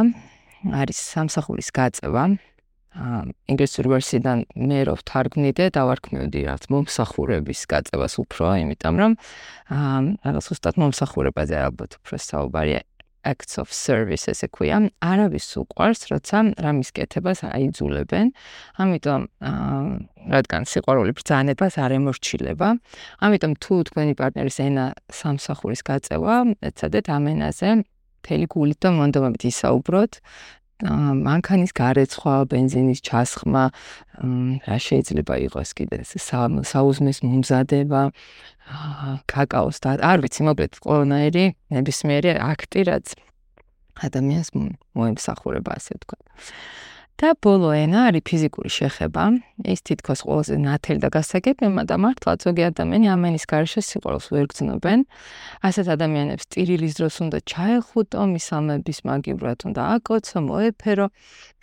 არის 0.80 0.98
სამსახურის 0.98 1.70
გაწევა. 1.70 2.24
ინგლისურ 2.96 3.86
ვერსიიდან 3.92 4.44
მე 4.56 4.80
რო 4.88 4.94
ვთარგმნიდე, 5.00 5.64
დავარქმევდი 5.76 6.40
რაც 6.48 6.62
მომსახურების 6.72 7.60
გაწევას 7.68 8.14
უფრო, 8.24 8.44
იმიტომ 8.64 8.94
რომ 9.02 9.12
აა 9.76 9.98
რაღაც 10.24 10.46
უბრალოდ 10.56 10.76
მომსახურებაზე 10.82 11.56
ალბათ 11.66 11.90
უფრო 12.00 12.16
საუბარია 12.16 12.80
acts 13.26 13.58
of 13.58 13.68
service 13.74 14.30
ესე 14.30 14.46
ქვია. 14.54 14.78
არავის 15.02 15.46
უყვარს, 15.60 16.00
როცა 16.12 16.38
რამის 16.62 16.90
კეთებას 16.94 17.42
აიძულებენ. 17.50 18.26
ამიტომ 18.80 19.22
აა 19.50 19.82
რადგან 20.34 20.62
სიყვარული 20.70 21.12
ბრძანებას 21.18 21.74
არ 21.82 21.90
ემორჩილება, 21.98 22.68
ამიტომ 23.24 23.52
თუ 23.62 23.74
თქვენი 23.90 24.12
პარტნერის 24.20 24.58
ენა 24.66 24.84
სამსახურის 25.10 25.82
გაწევა, 25.90 26.34
ეცადეთ 26.70 27.06
ამ 27.16 27.24
ენაზე 27.34 27.70
თელი 28.26 28.46
გულით 28.50 28.78
და 28.82 28.90
მონდომებით 28.94 29.42
ისაუბროთ 29.52 30.12
მანქანის 30.84 31.72
გარეცხვა, 31.72 32.34
ბენზინის 32.52 33.00
ჩასხმა, 33.00 33.64
რა 34.68 34.76
შეიძლება 34.76 35.34
იყოს 35.48 35.72
კიდე 35.72 36.04
საუზმის 36.04 37.22
მომზადება, 37.24 38.02
კაკაოს 39.24 39.80
და 39.80 39.96
არ 40.04 40.20
ვიცი, 40.20 40.42
მოკლედ 40.50 40.72
ყველანაირი 40.84 41.44
ნებისმიერი 41.72 42.36
აქტი, 42.36 42.80
რაც 42.92 43.16
ადამიანს 44.04 44.52
მოემსახურება, 44.92 45.80
ასე 45.80 45.96
ვთქვა. 45.96 46.18
და 47.16 47.32
ბოლო 47.40 47.72
ენა 47.72 48.12
არის 48.12 48.24
ფიზიკური 48.28 48.68
შეხება. 48.68 49.22
ეს 49.64 49.80
თითქოს 49.88 50.20
ყველაზე 50.28 50.54
ნათელი 50.60 51.00
და 51.00 51.08
გასაგებია 51.16 51.84
და 51.88 51.96
მართლა 51.96 52.32
ზოგი 52.44 52.62
ადამიანი 52.70 53.06
ამენის 53.08 53.44
გარშე 53.48 53.80
სიყვარულს 53.88 54.28
ვერ 54.36 54.44
გძნობენ. 54.52 55.00
ასეთ 55.64 55.86
ადამიანებს 55.96 56.44
ტირილის 56.52 56.94
დროს 57.00 57.14
უნდა 57.24 57.38
ჩაეხუტო, 57.50 58.20
მისამების 58.36 58.98
მაგივრად 59.08 59.58
უნდა 59.64 59.82
აკოცო, 59.96 60.38
მოეფერო. 60.44 61.06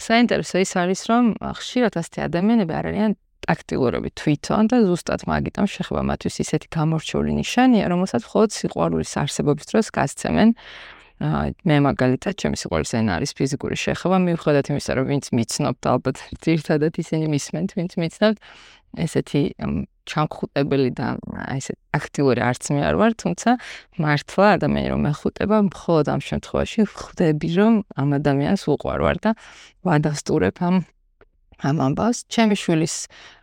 საინტერესო 0.01 0.57
ის 0.65 0.71
არის, 0.73 1.01
რომ 1.09 1.23
ხშირად 1.37 1.93
ასეთი 2.01 2.19
ადამიანები 2.27 2.73
არ 2.73 2.85
არიან 2.89 3.11
ტაქტილურები 3.43 4.09
თვითონ 4.19 4.63
და 4.71 4.77
ზუსტად 4.87 5.21
მაგიტომ 5.29 5.67
შეხება 5.67 6.01
მათთვის 6.09 6.35
ისეთი 6.43 6.67
გამორჩეული 6.73 7.31
ნიშანია, 7.43 7.85
რომელსაც 7.91 8.21
მხოლოდ 8.25 8.49
სიყვარულის 8.57 9.13
არსებობის 9.21 9.65
დროს 9.69 9.87
გასცემენ. 9.97 10.49
მე 11.23 11.77
მაგალითად 11.87 12.35
ჩემი 12.35 12.57
სიყვარულის 12.59 12.93
ენა 12.99 13.17
არის 13.17 13.31
ფიზიკური 13.37 13.77
შეხება, 13.79 14.17
მიუხედავად 14.27 14.67
იმისა, 14.73 14.91
რომ 14.99 15.05
ვინც 15.07 15.25
მიცნობთ, 15.31 15.81
ალბათ 15.93 16.17
ძირთადად 16.43 16.93
ისინი 16.99 17.25
მისმენთ, 17.31 17.69
ვინც 17.79 17.91
მიცნობთ, 17.95 18.37
ესეთი 18.93 19.41
ჩამხუტებელი 20.03 20.91
და 20.99 21.07
ესე 21.55 21.73
აქტიური 21.95 22.43
არც 22.43 22.63
მე 22.75 22.81
არ 22.91 22.95
ვარ, 22.99 23.13
თუმცა 23.23 23.49
მართლა 24.03 24.47
ადამიანი 24.59 24.89
რომ 24.91 25.01
მეხუტება, 25.07 25.57
მხოლოდ 25.71 26.05
ამ 26.11 26.21
შემთხვევაში 26.27 26.81
ხვდები, 26.91 27.49
რომ 27.55 27.73
ამ 27.95 28.09
ადამიანს 28.19 28.63
უყვარ 28.67 28.99
ვარ 29.07 29.17
და 29.23 29.31
ვადასტურებ 29.87 30.57
ამ 30.59 30.75
ამ 31.63 31.77
ამბავს. 31.79 32.27
ჩემი 32.27 32.55
შვილის 32.59 32.95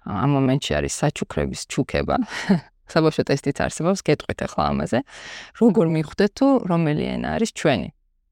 ამ 0.04 0.30
მომენტში 0.36 0.72
არის 0.76 0.94
საჩუქრების 1.00 1.60
ჩუქება. 1.72 2.16
საბავშვო 2.90 3.22
ტესტიც 3.30 3.56
არსებობს, 3.64 4.00
გეტყვით 4.06 4.40
ახლა 4.46 4.62
ამაზე. 4.72 4.98
როგორ 5.62 5.86
მიხვდეთ 5.96 6.32
თუ 6.38 6.46
რომელი 6.70 7.04
ენა 7.14 7.28
არის 7.38 7.50
ჩვენი? 7.54 7.88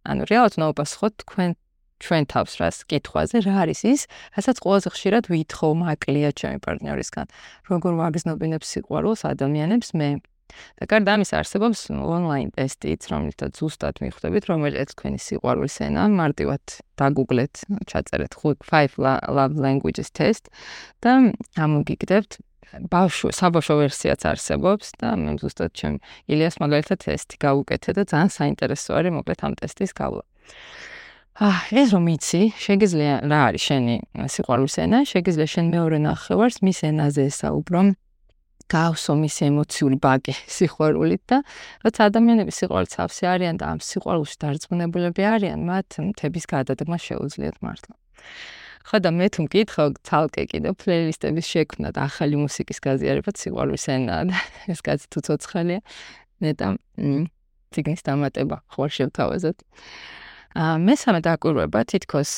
ანუ 0.08 0.22
რეალურად 0.30 0.54
ნაუპასხოთ 0.62 1.12
თქვენ 1.22 1.50
ჩვენ 1.98 2.24
თავს 2.30 2.52
რას 2.62 2.76
კითხვაზე, 2.86 3.42
რა 3.42 3.54
არის 3.66 3.80
ის, 3.82 4.00
რასაც 4.38 4.56
ყველაზე 4.62 4.88
ხშირად 4.94 5.24
ვითხოვ 5.34 5.70
მაკლია 5.82 6.30
ჩემი 6.30 6.58
პარტნიორისგან. 6.62 7.26
როგორ 7.70 7.92
ვაგზნობინებ 7.98 8.62
სიყვარულს 8.62 9.26
ადამიანებს 9.26 9.90
მე? 9.98 10.10
და 10.80 10.88
გარდა 10.88 11.14
ამისა 11.18 11.40
არსებობს 11.42 11.80
ონლაინ 11.92 12.50
ტესტიც, 12.56 13.08
რომელთაც 13.12 13.60
ზუსტად 13.60 14.00
მიხვდებით, 14.04 14.48
რომელიც 14.48 14.94
თქვენი 14.96 15.20
სიყვარულის 15.20 15.76
ენა, 15.84 16.08
მარტივად 16.08 16.64
დაგუგლეთ, 17.00 17.54
ჩაწერეთ 17.90 18.32
5 18.64 18.96
love 19.36 19.54
languages 19.60 20.08
test 20.08 20.48
და 21.04 21.34
ამოგიგდებთ 21.60 22.40
ბავშვ 22.76 23.32
საბავშვო 23.32 23.74
ვერსიაც 23.82 24.24
არსებობს 24.28 24.92
და 25.00 25.14
მე 25.16 25.36
ზუსტად 25.40 25.72
ჩემ 25.78 25.96
ილიას 26.28 26.58
მაგალითად 26.62 26.98
ტესტი 27.04 27.36
გავუკეთე 27.44 27.90
და 27.96 28.02
ძალიან 28.12 28.30
საინტერესო 28.34 28.90
არის 28.98 29.12
მოკლედ 29.18 29.40
ამ 29.48 29.52
ტესტის 29.60 29.92
გავლა. 29.96 30.24
აა 31.38 31.58
ეს 31.80 31.88
რომ 31.94 32.04
იცი, 32.18 32.40
შეგიძლია 32.58 33.14
რა 33.30 33.40
არის 33.48 33.62
შენი 33.62 33.96
სიყვარულის 34.34 34.76
ენა, 34.84 34.98
შეგიძლია 35.06 35.48
შენ 35.54 35.66
მეორე 35.70 35.98
ნახევარს 36.02 36.58
მის 36.66 36.78
ენაზე 36.90 37.22
ესაუბრო. 37.30 37.80
გავსო 38.68 39.12
მის 39.16 39.36
ემოციური 39.48 39.96
ბაკი 39.96 40.34
სიყვარულით 40.58 41.22
და 41.30 41.38
რაც 41.86 41.96
ადამიანები 42.04 42.52
სიყვარულით 42.52 42.94
ავსე 43.00 43.24
არიან 43.32 43.56
და 43.56 43.64
ამ 43.72 43.78
სიყვარულში 43.80 44.36
დარწმუნებულები 44.44 45.22
არიან, 45.24 45.60
მათ 45.64 45.88
მთების 46.10 46.44
გადადგმა 46.52 46.98
შეუძლიათ 47.06 47.56
მართლა. 47.64 47.94
ხო 48.86 49.00
და 49.02 49.10
მე 49.14 49.26
თუ 49.34 49.46
მკითხო 49.46 49.84
ცალკე 50.06 50.44
კიდე 50.52 50.74
პლეილისტების 50.78 51.46
შექმნა 51.48 51.88
და 51.96 52.06
ახალი 52.06 52.36
მუსიკის 52.44 52.78
გაზიარებაც 52.84 53.36
სიყვარულის 53.42 53.86
ენაა 53.96 54.22
და 54.30 54.36
ეს 54.72 54.80
კაცი 54.86 55.06
თუ 55.10 55.18
ცოცხალია 55.26 55.80
ნეტა 56.44 56.68
ციგნის 57.74 58.02
დამატება 58.06 58.56
ხوار 58.72 58.90
შევთავაზოთ 58.94 59.58
მესამე 60.58 61.20
დაკვირვება 61.22 61.80
თითქოს 61.92 62.30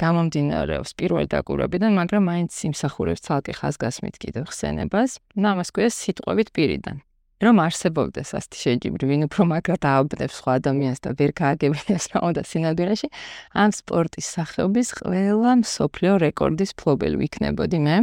გამომდინარეობს 0.00 0.96
პირველი 0.98 1.28
დაკვირვებიდან, 1.30 1.92
მაგრამ 2.00 2.22
მაინც 2.26 2.52
იმსახურებს 2.72 3.22
ცალკე 3.28 3.52
ხაზგასმით 3.60 4.16
კიდევ 4.18 4.48
ხსენებას. 4.48 5.20
ნამას 5.36 5.68
ქვია 5.70 5.92
სიტყვებით 5.92 6.48
პირიდან. 6.56 7.04
რომ 7.38 7.60
არსებობდეს 7.62 8.34
ასეთი 8.34 8.58
შეჯიბრი, 8.58 9.04
ვინ 9.06 9.22
უფრო 9.28 9.42
მაგრად 9.46 9.82
ააბნებს 9.86 10.34
სხვა 10.42 10.52
ადამიანს 10.58 11.00
და 11.06 11.10
ვერ 11.18 11.30
გააგებინებს 11.38 12.06
რა 12.10 12.18
უნდა 12.28 12.42
სინამდვილეში, 12.50 13.08
ამ 13.54 13.70
სპორტის 13.78 14.26
სახეობის 14.34 14.88
ყველა 14.98 15.52
მსოფლიო 15.62 16.12
რეკორდის 16.18 16.70
ფლობელი 16.74 17.16
ვიქნებოდი 17.22 17.78
მე. 17.78 17.96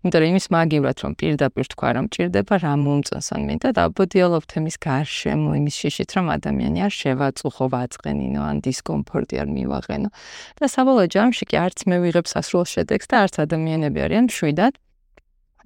იმიტომ 0.00 0.20
რომ 0.20 0.28
იმის 0.32 0.46
მაგივრად 0.56 0.96
რომ 1.04 1.12
პირდაპირ 1.20 1.66
თქვა 1.76 1.88
რომ 2.00 2.06
ჭირდება 2.08 2.54
რა 2.64 2.72
მომწონს 2.80 3.28
ან 3.36 3.40
მინდა 3.48 3.68
დაბოდიალობთ 3.76 4.50
იმის 4.60 4.76
გარშემო, 4.80 5.50
იმის 5.60 5.74
შეშით 5.80 6.10
რომ 6.16 6.26
ადამიანი 6.40 6.78
არ 6.88 6.92
შევაწუხო, 7.00 7.64
ვაწყენინო 7.74 8.40
ან 8.48 8.56
დისკომფორტი 8.64 9.34
არ 9.44 9.48
მივაღენო. 9.56 10.08
და 10.56 10.64
საბოლოო 10.72 11.06
ჯამში 11.12 11.44
კი 11.52 11.56
არც 11.60 11.78
მე 11.84 11.96
ვიღებ 12.00 12.26
სასრულ 12.32 12.64
შედეგს 12.64 13.06
და 13.10 13.16
არც 13.28 13.34
ადამიანები 13.44 13.98
არიან 14.08 14.26
შვიდად 14.32 14.74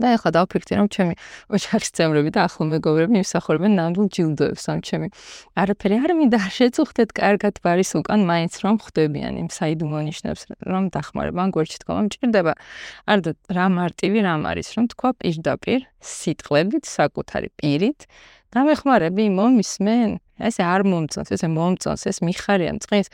და 0.01 0.07
ახლა 0.17 0.31
დავფიქრდი 0.37 0.75
რომ 0.81 0.89
ჩემი 0.95 1.15
ოჯახის 1.55 1.91
წევრები 1.95 2.31
და 2.35 2.41
ახლო 2.49 2.65
მეგობრები 2.75 3.15
იმსახურებენ 3.23 3.73
ნამდვილ 3.79 4.09
ჯილდოებს 4.15 4.65
ამ 4.73 4.81
ჩემი 4.89 5.09
არაფერი 5.55 5.97
არ 6.05 6.11
მინდა 6.19 6.41
შეწუხდეთ 6.59 7.11
კარგად 7.15 7.55
ბარის 7.65 7.91
უკან 7.99 8.21
მაინც 8.29 8.55
რომ 8.65 8.75
ხვდებიან 8.85 9.35
იმ 9.45 9.49
საიდუმლო 9.55 10.01
ნიშნებს 10.09 10.43
რომ 10.67 10.85
დახმარება 10.95 11.41
ან 11.45 11.51
გვერდში 11.55 11.79
თქვა 11.85 12.01
მჭირდება 12.11 12.55
არ 13.11 13.19
და 13.25 13.31
რა 13.55 13.67
მარტივი 13.79 14.19
რამ 14.27 14.43
არის 14.51 14.69
რომ 14.75 14.85
თქვა 14.93 15.11
პირდაპირ 15.23 15.81
სიტყვებით 16.05 16.85
საკუთარი 16.85 17.49
პირით 17.59 18.09
გამეხმარები 18.55 19.25
მომისმენ 19.35 20.11
ეს 20.35 20.59
არ 20.59 20.83
მომწონს, 20.91 21.31
ეს 21.35 21.43
მომწონს, 21.47 22.03
ეს 22.11 22.19
მიხარია 22.27 22.75
წყინს. 22.83 23.09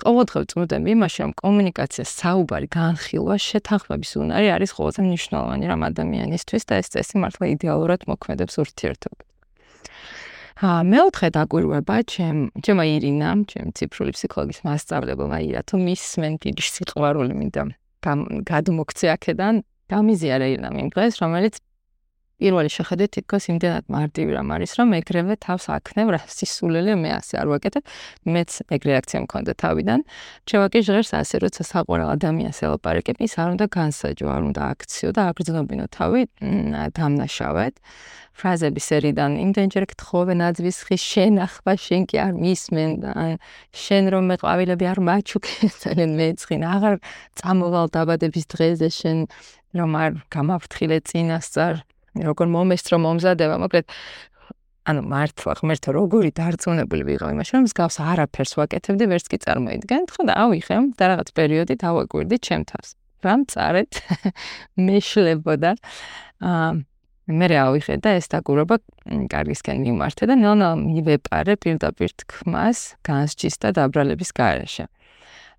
ყოველდღე 0.00 0.40
წმოდები 0.52 0.88
იმაში, 0.92 1.18
რომ 1.24 1.32
კომუნიკაცია, 1.40 2.04
საუბარი, 2.04 2.68
განხილვა, 2.68 3.36
შეთანხმების 3.40 4.12
უნარი 4.20 4.48
არის 4.52 4.70
ყველაზე 4.76 5.00
მნიშვნელოვანი 5.08 5.64
რამ 5.68 5.82
ადამიანისთვის 5.88 6.62
და 6.68 6.74
ეს 6.80 6.86
წესი 6.92 7.16
მართლა 7.24 7.44
იდეალურად 7.56 8.00
მოქმედებს 8.08 8.54
ურთიერთობებს. 8.64 9.24
ა 10.58 10.82
მეოთხე 10.82 11.28
დაკვირვება 11.38 11.96
ჩემ 12.02 12.50
ჩემა 12.66 12.84
ირინა, 12.98 13.28
ჩემ 13.46 13.68
ციფრული 13.78 14.10
ფსიქოლოგის 14.10 14.60
მასწავლებელმა 14.66 15.38
ირა, 15.46 15.60
თუ 15.62 15.78
მისმენ 15.78 16.32
დიდი 16.42 16.62
სიყვარული 16.66 17.34
მინდა 17.38 17.62
გადმოგცე 18.02 19.06
აქედან, 19.14 19.54
გამიზიარა 19.86 20.46
ირინა 20.50 20.68
იმ 20.82 20.88
დღეს, 20.90 21.14
რომელიც 21.22 21.54
პირველი 22.38 22.70
შეხედვით 22.70 23.10
თითქოს 23.18 23.44
იმდენად 23.50 23.84
მარტივი 23.90 24.32
რამ 24.38 24.50
არის, 24.54 24.72
რომ 24.78 24.94
ეგრევე 24.98 25.34
თავს 25.42 25.64
აქნევ 25.74 26.12
რა 26.14 26.20
სისულელე 26.30 26.94
მე 27.02 27.10
ასე 27.18 27.34
არ 27.42 27.46
ვაკეთებ. 27.50 27.84
მეც 28.30 28.50
ეგ 28.78 28.80
რეაქცია 28.86 29.18
მქონდა 29.26 29.52
თავიდან. 29.58 30.00
შევაკი 30.46 30.78
ჟღერს 30.86 31.10
ასე, 31.18 31.36
როცა 31.42 31.62
საყვარელ 31.66 32.08
ადამიანს 32.14 32.58
ელაპარაკებ, 32.62 33.16
ის 33.26 33.34
არ 33.42 33.48
უნდა 33.58 33.66
განსაჯო, 33.74 34.26
არ 34.30 34.42
უნდა 34.54 34.62
აქციო 34.70 35.10
და 35.18 35.22
აგრძნობინო 35.34 35.86
თავი 35.90 36.22
დამნაშავედ. 36.94 37.74
ფრაზების 38.38 38.84
სერიდან 38.86 39.32
იმდენჯერ 39.34 39.84
გთხოვე 39.98 40.34
ნაძვის 40.38 40.78
ხის 40.86 41.02
შენახვა, 41.02 41.72
შენ 41.74 42.02
კი 42.06 42.16
არ 42.22 42.32
მისმენ 42.38 42.90
და 43.02 43.12
შენ 43.74 44.04
რომ 44.14 44.24
მე 44.30 44.36
ყვავილები 44.38 44.84
არ 44.86 44.98
მაჩუქე, 45.02 45.54
ძალიან 45.82 46.10
მეცხინ, 46.14 46.62
აღარ 46.62 46.94
წამოვალ 47.34 47.86
დაბადების 47.98 48.46
დღეზე 48.46 48.88
შენ 48.94 49.18
რომ 49.74 49.90
არ 49.98 50.10
გამაფრთხილე 50.30 50.98
წინასწარ 51.02 51.82
როგორ 52.16 52.46
მომესწრო 52.54 52.96
მომზადება, 53.04 53.56
მოკლედ 53.64 53.86
ანუ 54.88 55.02
მართლა 55.04 55.52
ღმერთო 55.60 55.92
როგორი 55.92 56.30
დარწმუნებული 56.32 57.02
ვიყავ 57.04 57.34
იმაში, 57.36 57.52
რომ 57.58 57.64
მსგავს 57.68 57.96
არაფერს 58.00 58.52
ვაკეთებდი, 58.56 59.04
ვერც 59.12 59.26
კი 59.28 59.38
წარმოიდგენთ, 59.44 60.14
ხო 60.16 60.22
და 60.30 60.34
ავიხე 60.48 60.76
და 60.96 61.04
რაღაც 61.12 61.28
პერიოდი 61.36 61.74
დავაკვირდი 61.84 62.36
ჩემ 62.40 62.64
თავს. 62.72 62.96
რამ 63.24 63.44
წარეთ 63.50 63.92
მეშლებოდა 64.86 65.74
აა 66.48 66.70
მე 67.28 67.46
რა 67.52 67.58
ავიხე 67.68 67.98
და 68.00 68.14
ეს 68.16 68.30
დაგურობა 68.32 68.78
კარგისკენ 69.28 69.82
მიმართე 69.84 70.28
და 70.30 70.34
ნელა 70.38 70.68
მივეპარე 70.80 71.58
პირდაპირ 71.60 72.14
თქმას 72.24 72.78
განსჯის 73.04 73.60
და 73.60 73.74
დაბრალების 73.76 74.30
garaშე. 74.32 74.86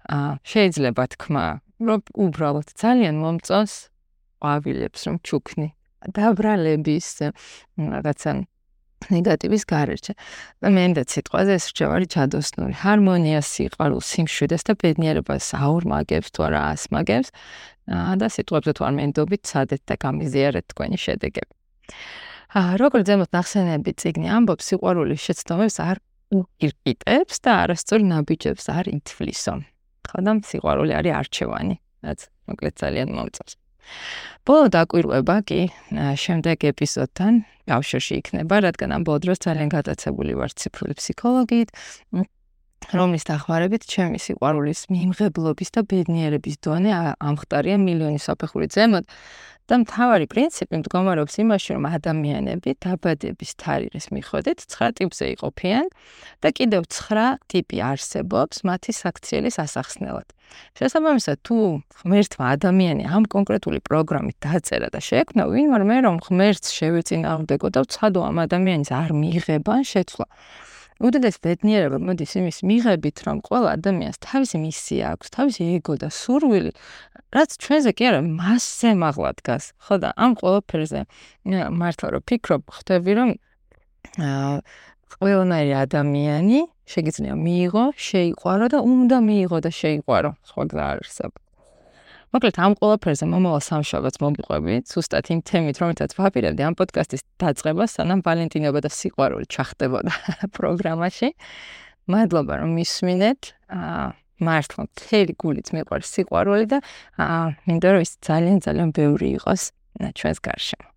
აა 0.10 0.32
შეიძლება 0.42 1.04
თქმა, 1.14 1.46
რომ 1.84 2.00
უბრალოდ 2.26 2.68
ძალიან 2.74 3.16
მომწონს 3.22 3.74
ყვავილებს 4.40 5.02
რომ 5.06 5.16
ჩუქნი 5.22 5.68
დაბრალების 6.08 7.08
რაღაცა 7.78 8.32
ნეგატივის 9.08 9.64
გარეშე. 9.64 10.14
და 10.60 10.68
მენდა 10.76 11.04
სიტყვაზე 11.08 11.52
ეს 11.56 11.66
რჩევარი 11.72 12.06
ჩადოსნური 12.14 12.74
ჰარმონია, 12.84 13.40
სიყვარულ, 13.40 14.02
სიმშვიდეს 14.04 14.64
და 14.68 14.74
ბედნიერებას 14.76 15.46
აორმაგებს 15.56 16.30
თუ 16.36 16.40
არა 16.48 16.60
ასმაგებს. 16.76 17.30
და 17.90 18.28
სიტყვებზე 18.36 18.72
თუ 18.76 18.82
არ 18.86 18.94
მენდობით, 19.00 19.42
სადეთ 19.50 19.82
და 19.88 19.96
გამიზიარეთ 20.04 20.66
თქვენი 20.72 20.98
შედეგები. 21.00 21.54
აა 22.50 22.72
როგორც 22.82 23.06
ზემოთ 23.10 23.30
ნახსენები 23.34 23.92
ციგნი 23.98 24.28
ამბობს, 24.30 24.64
სიყვარულის 24.70 25.22
შეცდომებს 25.26 25.78
არ 25.90 25.98
ირყიტებს 26.66 27.36
და 27.46 27.52
არასწორ 27.66 28.00
ნაბიჯებს 28.10 28.66
არ 28.74 28.86
ითვლისო. 28.94 29.54
ხო 30.10 30.20
და 30.26 30.32
სიყვარული 30.50 30.94
არის 30.98 31.14
არჩევანი, 31.22 31.76
რაც 32.06 32.20
მოკლედ 32.50 32.76
ძალიან 32.82 33.10
მომწონს. 33.18 33.54
ბოლო 34.48 34.70
დაკვირვება 34.74 35.38
კი 35.46 35.60
შემდეგ 36.24 36.66
ეპიზოდთან 36.72 37.44
გავშერში 37.70 38.20
იქნება, 38.22 38.62
რადგან 38.66 38.96
ამ 38.98 39.06
ბოლო 39.06 39.20
დროს 39.26 39.44
ძალიან 39.46 39.70
გადაცებული 39.76 40.38
ვარ 40.40 40.56
ციფრული 40.58 40.98
ფსიქოლოგიით, 40.98 41.70
რომლის 42.94 43.28
დახმარებით 43.30 43.86
ჩემი 43.86 44.20
სიყვარულის 44.24 44.88
მიმღებლობის 44.94 45.70
და 45.76 45.82
ბედნიერების 45.92 46.56
დონე 46.66 46.92
ამხტარია 47.20 47.78
მილიონი 47.78 48.20
საფეხურით 48.24 48.72
ზემოთ. 48.80 49.06
და 49.70 49.78
მთავარი 49.86 50.26
პრინციპი 50.26 50.82
მდგომარეობს 50.82 51.36
იმაში, 51.46 51.70
რომ 51.78 51.84
ადამიანები 51.94 52.72
დაბადების 52.82 53.52
თარიღის 53.62 54.06
მიხედვით 54.16 54.66
9 54.66 54.96
ტიპზე 54.98 55.26
იყოფიან 55.38 55.86
და 56.42 56.50
კიდევ 56.58 56.82
9 56.90 57.38
ტიპი 57.54 57.78
არსებობს 57.92 58.66
მათი 58.66 58.92
საქციელის 58.98 59.62
ასახსნელად. 59.62 60.28
შესაბამისად, 60.74 61.38
თუ 61.46 61.58
ღმერთმა 62.02 62.46
ადამიანი 62.58 63.04
ამ 63.14 63.30
კონკრეტული 63.30 63.80
პროგრამით 63.86 64.38
დაწერა 64.42 64.90
და 64.90 65.00
შეექმნა, 65.06 65.46
ვინმე 65.54 65.98
რომ 66.02 66.18
ღმერთს 66.26 66.74
შევეწინააღმდეგო 66.74 67.68
და 67.70 67.80
ვცადო 67.86 68.20
ამ 68.26 68.38
ადამიანის 68.50 68.90
არ 68.90 69.14
მიიღება 69.14 69.76
შეცვლა. 69.86 70.28
უდიდეს 71.00 71.38
ბედნიერება 71.40 71.98
მოდის 72.04 72.32
იმის 72.40 72.58
მიღებით, 72.70 73.18
რომ 73.28 73.38
ყველა 73.48 73.70
ადამიანს 73.80 74.18
თავისი 74.20 74.58
მისია 74.60 75.06
აქვს, 75.16 75.28
თავისი 75.36 75.62
ეგო 75.80 75.94
და 76.04 76.10
სურვილი, 76.12 76.72
რაც 77.36 77.50
ჩვენზე 77.64 77.92
კი 77.96 78.04
არა, 78.10 78.20
მასზე 78.40 78.90
მაღლა 79.00 79.32
დგას. 79.40 79.64
ხო 79.80 79.96
და 80.04 80.10
ამ 80.20 80.32
ყველაფერზე 80.40 81.02
მართლა 81.80 82.08
რომ 82.14 82.24
ფიქრობ, 82.30 82.62
ხვდები 82.76 83.12
რომ 83.20 83.30
ყველანაირი 85.20 85.74
ადამიანი 85.86 86.60
შეგიძლია 86.90 87.34
მიიღო, 87.46 87.84
შეიყვარო 87.96 88.66
და 88.74 88.80
უნდა 88.84 89.18
მიიღო 89.28 89.58
და 89.66 89.72
შეიყვარო. 89.82 90.32
სხვა 90.50 90.64
გზა 90.70 90.84
არ 90.90 90.98
არსებობს. 91.06 91.49
მოკლედ 92.30 92.58
ამ 92.62 92.74
ყველაფერზე 92.78 93.26
მომავალ 93.26 93.62
სამშაბათს 93.66 94.22
მომიყვები, 94.22 94.76
ზუსტად 94.86 95.30
იმ 95.34 95.40
თემით, 95.50 95.80
რომელთაც 95.82 96.14
ვაპირებდი 96.14 96.62
ამ 96.68 96.76
პოდკასტის 96.78 97.24
დაწყებას, 97.42 97.96
სანამ 97.98 98.22
ვალენტინობა 98.28 98.80
და 98.86 98.92
სიყვარული 98.94 99.50
ჩახდებოდა 99.50 100.14
პროგრამაში. 100.58 101.30
მადლობა 102.10 102.54
რომ 102.62 102.70
მისმინეთ. 102.78 103.42
აა 103.70 104.06
მართლა 104.40 104.86
მთელი 104.88 105.34
გულით 105.36 105.68
მეყვარს 105.76 106.14
სიყვარული 106.16 106.66
და 106.72 106.80
აა 107.20 107.42
მინდა 107.68 107.90
რომ 107.98 108.02
ის 108.08 108.12
ძალიან 108.24 108.58
ძალიან 108.64 108.90
ბევრი 108.96 109.28
იყოს 109.36 109.62
ჩვენს 110.00 110.40
გარშემო. 110.40 110.88